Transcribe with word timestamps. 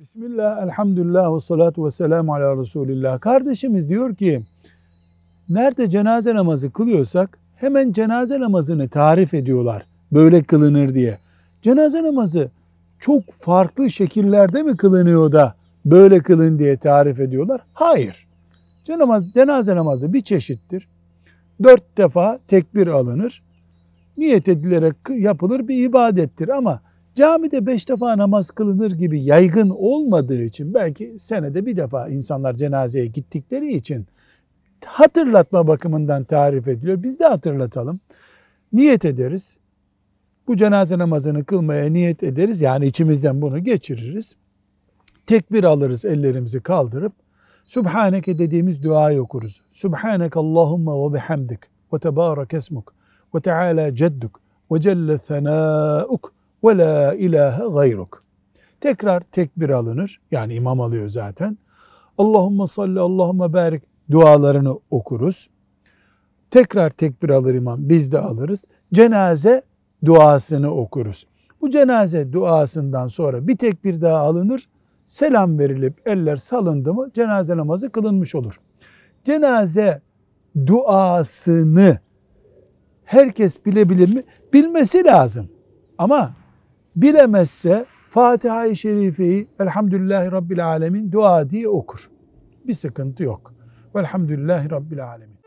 Bismillah, 0.00 0.62
elhamdülillah 0.62 1.34
ve 1.34 1.40
salatu 1.40 1.86
ve 1.86 1.90
selamu 1.90 2.34
ala 2.34 2.62
Resulillah. 2.62 3.20
Kardeşimiz 3.20 3.88
diyor 3.88 4.14
ki, 4.14 4.40
nerede 5.48 5.88
cenaze 5.88 6.34
namazı 6.34 6.70
kılıyorsak 6.70 7.38
hemen 7.56 7.92
cenaze 7.92 8.40
namazını 8.40 8.88
tarif 8.88 9.34
ediyorlar. 9.34 9.86
Böyle 10.12 10.42
kılınır 10.42 10.94
diye. 10.94 11.18
Cenaze 11.62 12.02
namazı 12.02 12.50
çok 13.00 13.22
farklı 13.32 13.90
şekillerde 13.90 14.62
mi 14.62 14.76
kılınıyor 14.76 15.32
da 15.32 15.54
böyle 15.84 16.20
kılın 16.20 16.58
diye 16.58 16.76
tarif 16.76 17.20
ediyorlar? 17.20 17.60
Hayır. 17.72 18.26
Cenaze, 18.84 19.32
cenaze 19.32 19.76
namazı 19.76 20.12
bir 20.12 20.22
çeşittir. 20.22 20.88
Dört 21.62 21.98
defa 21.98 22.38
tekbir 22.48 22.86
alınır. 22.86 23.42
Niyet 24.16 24.48
edilerek 24.48 24.96
yapılır 25.10 25.68
bir 25.68 25.84
ibadettir 25.84 26.48
ama 26.48 26.80
camide 27.16 27.66
beş 27.66 27.88
defa 27.88 28.18
namaz 28.18 28.50
kılınır 28.50 28.90
gibi 28.90 29.22
yaygın 29.22 29.70
olmadığı 29.70 30.42
için 30.42 30.74
belki 30.74 31.16
senede 31.18 31.66
bir 31.66 31.76
defa 31.76 32.08
insanlar 32.08 32.54
cenazeye 32.54 33.06
gittikleri 33.06 33.72
için 33.74 34.06
hatırlatma 34.84 35.66
bakımından 35.66 36.24
tarif 36.24 36.68
ediliyor. 36.68 37.02
Biz 37.02 37.18
de 37.18 37.24
hatırlatalım. 37.24 38.00
Niyet 38.72 39.04
ederiz. 39.04 39.58
Bu 40.48 40.56
cenaze 40.56 40.98
namazını 40.98 41.44
kılmaya 41.44 41.90
niyet 41.90 42.22
ederiz. 42.22 42.60
Yani 42.60 42.86
içimizden 42.86 43.42
bunu 43.42 43.58
geçiririz. 43.58 44.36
Tekbir 45.26 45.64
alırız 45.64 46.04
ellerimizi 46.04 46.60
kaldırıp. 46.60 47.12
Subhaneke 47.64 48.38
dediğimiz 48.38 48.82
duayı 48.82 49.22
okuruz. 49.22 49.60
Subhaneke 49.70 50.38
Allahumma 50.38 51.10
ve 51.10 51.14
bihamdik 51.14 51.60
ve 51.92 51.98
tebarek 51.98 52.54
esmuk 52.54 52.94
ve 53.34 53.40
teala 53.40 53.94
cedduk 53.94 54.40
ve 54.72 54.80
celle 54.80 55.18
senâuk 55.18 56.32
ve 56.64 56.78
la 56.78 57.14
ilahe 57.14 57.72
gayruk. 57.72 58.22
Tekrar 58.80 59.20
tekbir 59.20 59.70
alınır. 59.70 60.20
Yani 60.30 60.54
imam 60.54 60.80
alıyor 60.80 61.08
zaten. 61.08 61.58
Allahümme 62.18 62.66
salli, 62.66 63.00
Allahümme 63.00 63.52
barik 63.52 63.82
dualarını 64.10 64.78
okuruz. 64.90 65.50
Tekrar 66.50 66.90
tekbir 66.90 67.30
alır 67.30 67.54
imam. 67.54 67.88
Biz 67.88 68.12
de 68.12 68.18
alırız. 68.18 68.64
Cenaze 68.92 69.62
duasını 70.04 70.74
okuruz. 70.74 71.26
Bu 71.60 71.70
cenaze 71.70 72.32
duasından 72.32 73.08
sonra 73.08 73.48
bir 73.48 73.56
tekbir 73.56 74.00
daha 74.00 74.18
alınır. 74.18 74.68
Selam 75.06 75.58
verilip 75.58 76.08
eller 76.08 76.36
salındı 76.36 76.94
mı 76.94 77.10
cenaze 77.14 77.56
namazı 77.56 77.90
kılınmış 77.90 78.34
olur. 78.34 78.60
Cenaze 79.24 80.02
duasını 80.66 81.98
herkes 83.04 83.66
bilebilir 83.66 84.14
mi? 84.14 84.22
Bilmesi 84.52 85.04
lazım. 85.04 85.48
Ama 85.98 86.32
bilemezse 86.96 87.86
Fatiha-i 88.10 88.76
Şerife'yi 88.76 89.48
Elhamdülillahi 89.60 90.32
Rabbil 90.32 90.66
Alemin 90.66 91.12
dua 91.12 91.50
diye 91.50 91.68
okur. 91.68 92.10
Bir 92.66 92.74
sıkıntı 92.74 93.22
yok. 93.22 93.54
Velhamdülillahi 93.96 94.70
Rabbil 94.70 95.04
Alemin. 95.06 95.39